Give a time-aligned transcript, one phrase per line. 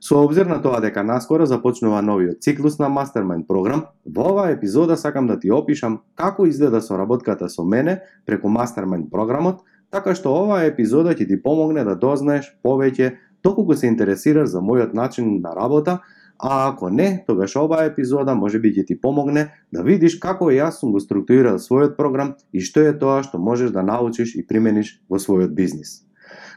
[0.00, 4.96] Со обзир на тоа дека наскоро започнува новиот циклус на Mastermind програм, во оваа епизода
[4.96, 10.68] сакам да ти опишам како изгледа соработката со мене преку Mastermind програмот, така што оваа
[10.70, 15.98] епизода ќе ти помогне да дознаеш повеќе доколку се интересираш за мојот начин на работа,
[16.38, 20.78] а ако не, тогаш оваа епизода може би ќе ти помогне да видиш како јас
[20.78, 25.00] сум го структурирал својот програм и што е тоа што можеш да научиш и примениш
[25.10, 26.07] во својот бизнис.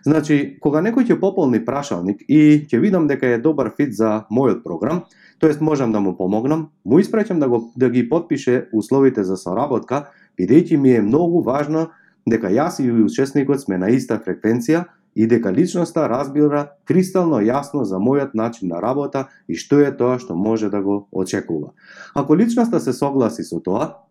[0.05, 4.63] Значи, кога некој ќе пополни прашалник и ќе видам дека е добар фит за мојот
[4.63, 5.03] програм,
[5.39, 10.07] тоест можам да му помогнам, му испраќам да, го, да ги подпише условите за соработка,
[10.39, 11.89] бидејќи ми е многу важно
[12.29, 17.98] дека јас и учесникот сме на иста фреквенција и дека личноста разбира кристално јасно за
[17.98, 21.73] мојот начин на работа и што е тоа што може да го очекува.
[22.13, 24.01] Ако личноста се согласи со тоа,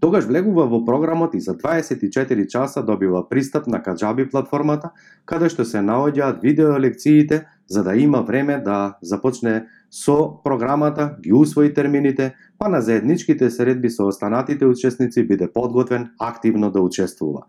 [0.00, 4.90] Тогаш влегува во програмот и за 24 часа добива пристап на Каджаби платформата,
[5.24, 11.32] каде што се наоѓаат видео лекциите за да има време да започне со програмата, ги
[11.32, 17.42] усвои термините, па на заедничките средби со останатите учесници биде подготвен активно да учествува.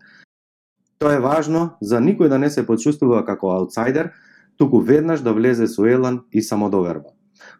[0.98, 4.12] Тоа е важно за никој да не се почувствува како аутсайдер,
[4.56, 7.12] туку веднаш да влезе со елан и самодоверба.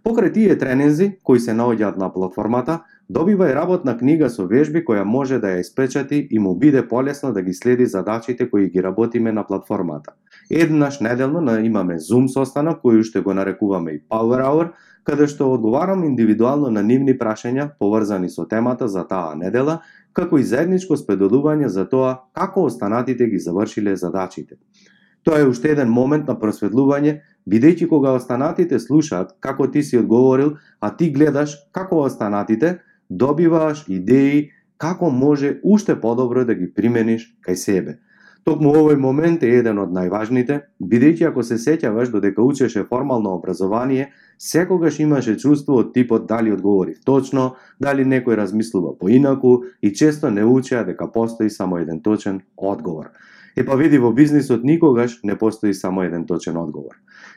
[0.04, 5.02] Покрај тие тренинзи кои се наоѓаат на платформата, Добива и работна книга со вежби која
[5.02, 9.32] може да ја испечати и му биде полесно да ги следи задачите кои ги работиме
[9.32, 10.12] на платформата.
[10.50, 14.70] Еднаш неделно на имаме Zoom состанок кој уште го нарекуваме и Power Hour,
[15.02, 19.80] каде што одговарам индивидуално на нивни прашања поврзани со темата за таа недела,
[20.12, 24.54] како и заедничко спедодување за тоа како останатите ги завршиле задачите.
[25.24, 30.56] Тоа е уште еден момент на просветлување, бидејќи кога останатите слушаат како ти си одговорил,
[30.80, 32.78] а ти гледаш како останатите,
[33.10, 37.98] добиваш идеи како може уште подобро да ги примениш кај себе.
[38.44, 44.06] Токму овој момент е еден од најважните, бидејќи ако се сеќаваш додека учеше формално образование,
[44.38, 50.44] секогаш имаше чувство од типот дали одговори точно, дали некој размислува поинаку и често не
[50.44, 53.12] учеа дека постои само еден точен одговор.
[53.60, 56.94] Е па види во бизнисот никогаш не постои само еден точен одговор.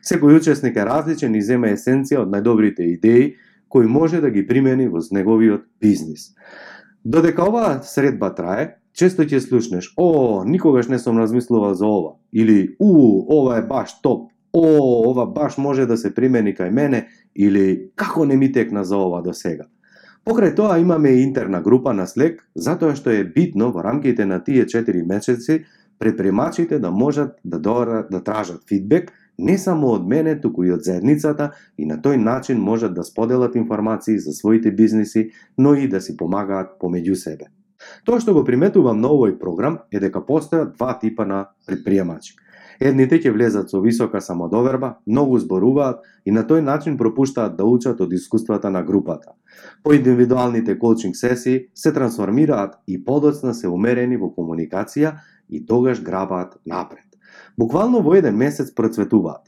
[0.07, 3.34] Секој учесник е различен и зема есенција од најдобрите идеи
[3.67, 6.31] кои може да ги примени во неговиот бизнис.
[7.03, 12.78] Додека оваа средба трае, често ќе слушнеш, о, никогаш не сум размислувал за ова, или,
[12.79, 14.63] у, ова е баш топ, о,
[15.09, 19.19] ова баш може да се примени кај мене, или, како не ми текна за ова
[19.22, 19.67] до сега.
[20.23, 24.40] Покрај тоа имаме и интерна група на Slack, затоа што е битно во рамките на
[24.40, 25.66] тие 4 месеци
[26.00, 27.59] предприемачите да можат да,
[28.12, 32.62] да тражат фидбек не само од мене, туку и од заедницата и на тој начин
[32.62, 37.50] можат да споделат информации за своите бизниси, но и да си помагаат помеѓу себе.
[38.06, 42.38] Тоа што го приметувам на овој програм е дека постојат два типа на предприемачи.
[42.80, 48.02] Едните ќе влезат со висока самодоверба, многу зборуваат и на тој начин пропуштаат да учат
[48.02, 49.36] од искуствата на групата.
[49.84, 55.14] По индивидуалните коучинг сесии се трансформираат и подоцна се умерени во комуникација
[55.50, 57.06] и тогаш грабаат напред.
[57.58, 59.42] Буквално во еден месец процветуваат.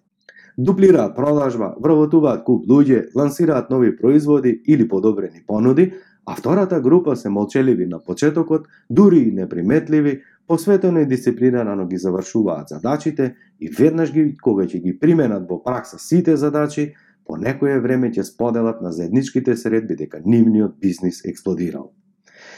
[0.57, 5.93] Дуплираат продажба, вработуваат куп луѓе, лансираат нови производи или подобрени понуди,
[6.25, 12.69] а втората група се молчеливи на почетокот, дури и неприметливи, посветено и дисциплинирано ги завршуваат
[12.69, 16.93] задачите и веднаш ги, кога ќе ги применат во пракса сите задачи,
[17.25, 21.91] по некое време ќе споделат на заедничките средби дека нивниот бизнис експлодирал.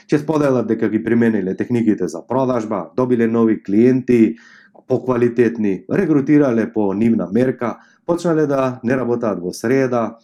[0.07, 4.37] Ќе споделат дека ги примениле техниките за продажба, добиле нови клиенти,
[4.87, 10.17] поквалитетни, регрутирале по нивна мерка, почнале да не работаат во среда,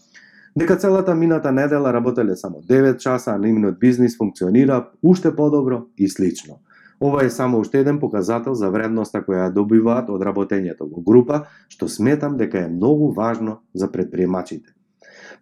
[0.55, 6.09] дека целата мината недела работеле само 9 часа, а нивниот бизнис функционира уште подобро и
[6.09, 6.59] слично.
[7.02, 11.41] Ова е само уште еден показател за вредноста која ја добиваат од работењето во група,
[11.67, 14.72] што сметам дека е многу важно за предприемачите.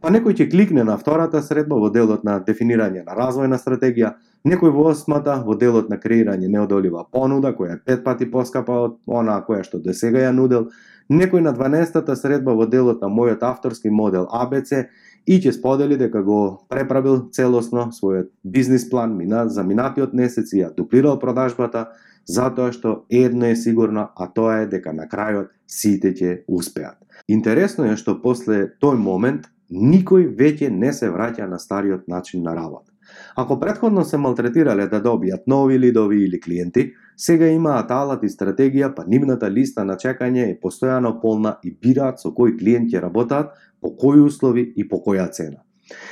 [0.01, 4.15] Па некој ќе кликне на втората средба во делот на дефинирање на развојна стратегија,
[4.49, 8.95] некој во осмата во делот на креирање неодолива понуда, која е пет пати поскапа од
[9.05, 10.71] онаа која што до сега ја нудел,
[11.13, 14.87] некој на 12-та средба во делот на мојот авторски модел ABC
[15.29, 20.63] и ќе сподели дека го преправил целосно својот бизнис план мина, за минатиот месец и
[20.63, 21.91] ја дуплирал продажбата,
[22.25, 26.97] затоа што едно е сигурно, а тоа е дека на крајот сите ќе успеат.
[27.29, 32.55] Интересно е што после тој момент никој веќе не се враќа на стариот начин на
[32.55, 32.91] работа.
[33.35, 38.93] Ако предходно се малтретирале да добијат нови лидови или клиенти, сега имаат алат и стратегија,
[38.95, 43.51] па нивната листа на чекање е постојано полна и бираат со кој клиент ќе работат,
[43.81, 45.63] по кои услови и по која цена.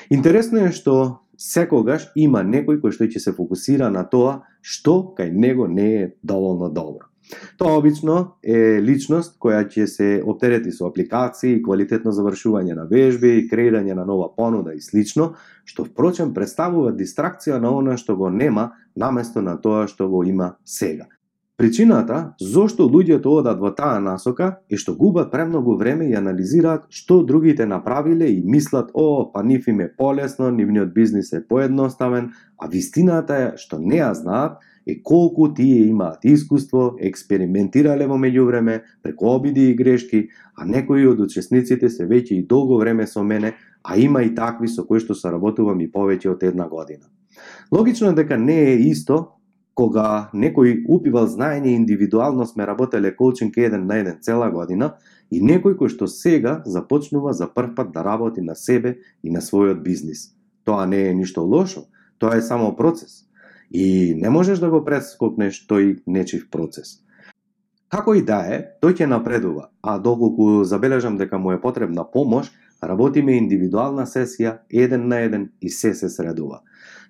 [0.10, 0.96] Интересно е што
[1.38, 6.12] секогаш има некој кој што ќе се фокусира на тоа што кај него не е
[6.24, 7.09] доволно добро.
[7.58, 13.94] Тоа обично е личност која ќе се оптерети со апликации, квалитетно завршување на вежби, креирање
[13.94, 15.34] на нова понуда и слично,
[15.66, 20.56] што впрочем представува дистракција на она што го нема наместо на тоа што го има
[20.66, 21.06] сега.
[21.60, 27.18] Причината зошто луѓето одат во таа насока е што губат премногу време и анализираат што
[27.28, 32.72] другите направиле и мислат, о, па нив им е полесно, нивниот бизнис е поедноставен, а
[32.72, 39.30] вистината е што не ја знаат е колку тие имаат искуство, експериментирале во меѓувреме, преку
[39.36, 43.54] обиди и грешки, а некои од учесниците се веќе и долго време со мене,
[43.84, 47.06] а има и такви со кои што соработувам и повеќе од една година.
[47.72, 49.40] Логично е дека не е исто
[49.80, 54.96] кога некој упивал знаење индивидуално сме работеле коучинг еден на еден цела година
[55.32, 59.40] и некој кој што сега започнува за прв пат да работи на себе и на
[59.40, 60.34] својот бизнис.
[60.66, 61.88] Тоа не е ништо лошо,
[62.20, 63.29] тоа е само процес.
[63.72, 67.00] И не можеш да го прескокнеш тој нечив процес.
[67.90, 72.52] Како и да е, тој ќе напредува, а доколку забележам дека му е потребна помош,
[72.82, 76.62] работиме индивидуална сесија, еден на еден и се се средува.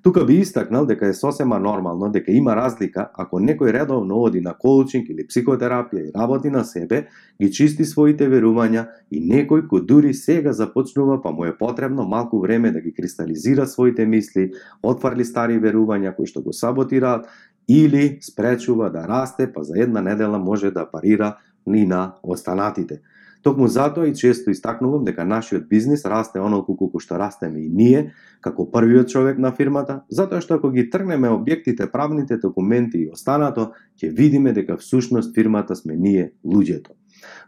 [0.03, 4.53] Тука би истакнал дека е сосема нормално дека има разлика ако некој редовно оди на
[4.55, 7.07] коучинг или психотерапија и работи на себе,
[7.41, 12.39] ги чисти своите верувања и некој кој дури сега започнува па му е потребно малку
[12.39, 14.53] време да ги кристализира своите мисли,
[14.83, 17.27] отварли стари верувања кои што го саботираат
[17.67, 21.35] или спречува да расте, па за една недела може да парира
[21.67, 23.01] ни на останатите.
[23.41, 28.13] Токму затоа и често истакнувам дека нашиот бизнис расте онолку колку што растеме и ние,
[28.41, 33.71] како првиот човек на фирмата, затоа што ако ги тргнеме објектите, правните документи и останато,
[33.95, 36.91] ќе видиме дека всушност фирмата сме ние, луѓето.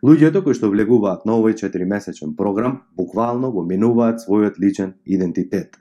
[0.03, 5.75] Луѓето кои што влегуваат на овој 4-месечен програм, буквално го менуваат својот личен идентитет.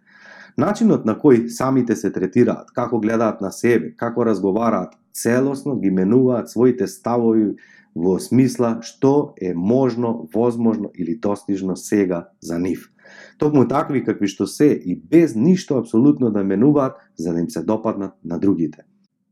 [0.59, 6.51] Начинот на кој самите се третираат, како гледаат на себе, како разговараат, целосно ги менуваат
[6.51, 7.55] своите ставови
[7.95, 12.91] во смисла што е можно, возможно или достижно сега за нив.
[13.39, 17.63] Токму такви какви што се и без ништо апсолутно да менуваат за да им се
[17.63, 18.85] допаднат на другите.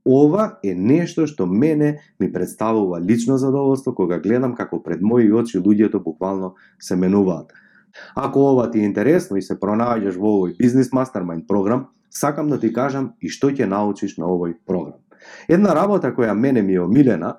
[0.09, 5.59] Ова е нешто што мене ми представува лично задоволство кога гледам како пред мои очи
[5.59, 7.53] луѓето буквално се менуваат.
[8.15, 12.59] Ако ова ти е интересно и се пронаоѓаш во овој бизнес Mastermind програм, сакам да
[12.61, 15.01] ти кажам и што ќе научиш на овој програм.
[15.49, 17.37] Една работа која мене ми е омилена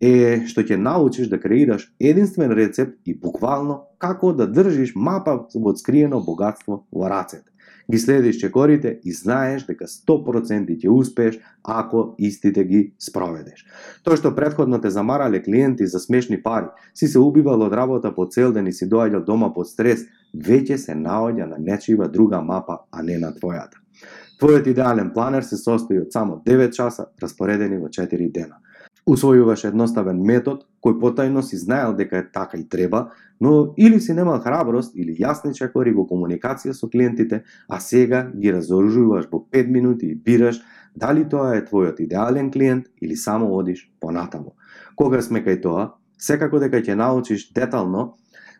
[0.00, 5.76] е што ќе научиш да креираш единствен рецепт и буквално како да држиш мапа во
[5.76, 7.44] скриено богатство во рацете.
[7.90, 13.66] Ги следиш чекорите и знаеш дека 100% ќе успееш ако истите ги спроведеш.
[14.04, 18.26] Тоа што предходно те замарале клиенти за смешни пари, си се убивал од работа по
[18.26, 22.40] цел да ден и си доаѓал дома под стрес, веќе се наоѓа на нечива друга
[22.40, 23.76] мапа, а не на твојата.
[24.40, 28.62] Твојот идеален планер се состои од само 9 часа распоредени во 4 дена
[29.06, 33.10] усвојуваш едноставен метод кој потајно си знаел дека е така и треба,
[33.40, 38.52] но или си немал храброст или јасни чекори во комуникација со клиентите, а сега ги
[38.52, 40.60] разоружуваш во 5 минути и бираш
[40.96, 44.56] дали тоа е твојот идеален клиент или само одиш понатаму.
[44.96, 48.14] Кога сме кај тоа, секако дека ќе научиш детално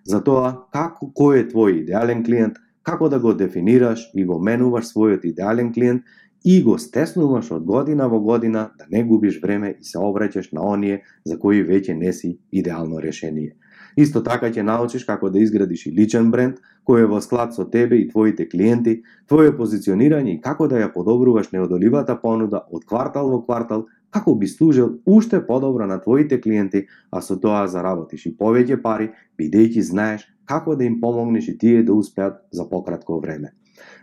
[0.05, 4.93] за тоа како кој е твој идеален клиент, како да го дефинираш и го менуваш
[4.93, 6.05] својот идеален клиент
[6.45, 10.65] и го стеснуваш од година во година да не губиш време и се обраќаш на
[10.65, 13.57] оние за кои веќе не си идеално решение.
[13.97, 17.65] Исто така ќе научиш како да изградиш и личен бренд кој е во склад со
[17.69, 23.31] тебе и твоите клиенти, твое позиционирање и како да ја подобруваш неодоливата понуда од квартал
[23.31, 28.37] во квартал, како би служил уште подобро на твоите клиенти, а со тоа заработиш и
[28.37, 33.55] повеќе пари, бидејќи знаеш како да им помогнеш и тие да успеат за пократко време.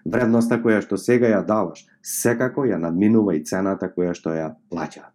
[0.06, 5.12] Вредноста која што сега ја даваш, секако ја надминува и цената која што ја плаќаат.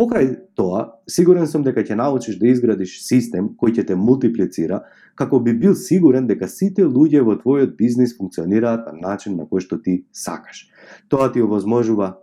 [0.00, 4.80] Покрај тоа, сигурен сум дека ќе научиш да изградиш систем кој ќе те мултиплицира,
[5.14, 9.60] како би бил сигурен дека сите луѓе во твојот бизнис функционираат на начин на кој
[9.66, 10.64] што ти сакаш.
[11.12, 12.14] Тоа ти овозможува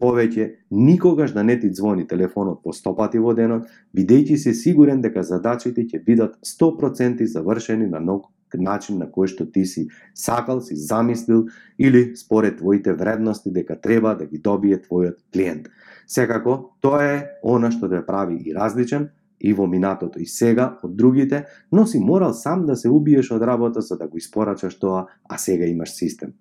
[0.00, 3.66] повеќе никогаш да не ти звони телефонот по 100 пати во денот,
[3.96, 9.46] бидејќи се сигурен дека задачите ќе бидат 100% завршени на ног начин на кој што
[9.50, 11.46] ти си сакал, си замислил
[11.78, 15.68] или според твоите вредности дека треба да ги добие твојот клиент.
[16.06, 20.96] Секако, тоа е она што те прави и различен и во минатото и сега од
[20.96, 25.06] другите, но си морал сам да се убиеш од работа за да го испорачаш тоа,
[25.28, 26.32] а сега имаш систем.